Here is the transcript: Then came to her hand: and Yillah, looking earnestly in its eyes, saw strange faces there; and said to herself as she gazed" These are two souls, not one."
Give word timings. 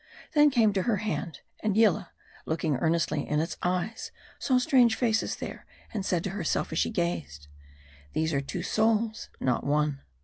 Then 0.33 0.49
came 0.49 0.73
to 0.73 0.81
her 0.81 0.95
hand: 0.95 1.41
and 1.59 1.77
Yillah, 1.77 2.09
looking 2.47 2.75
earnestly 2.77 3.27
in 3.27 3.39
its 3.39 3.55
eyes, 3.61 4.09
saw 4.39 4.57
strange 4.57 4.95
faces 4.95 5.35
there; 5.35 5.67
and 5.93 6.03
said 6.03 6.23
to 6.23 6.31
herself 6.31 6.71
as 6.71 6.79
she 6.79 6.89
gazed" 6.89 7.47
These 8.13 8.33
are 8.33 8.41
two 8.41 8.63
souls, 8.63 9.29
not 9.39 9.63
one." 9.63 10.01